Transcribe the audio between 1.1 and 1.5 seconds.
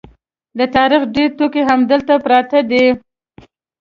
ډېر